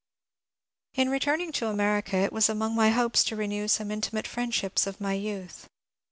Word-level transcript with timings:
In 0.95 1.09
returning 1.11 1.51
to 1.51 1.67
America 1.67 2.15
it 2.17 2.33
was 2.33 2.49
among 2.49 2.73
my 2.73 2.89
hopes 2.89 3.23
to 3.25 3.35
renew 3.35 3.67
some 3.67 3.91
intimate 3.91 4.25
friendships 4.25 4.87
of 4.87 4.99
my 4.99 5.13
youth. 5.13 5.69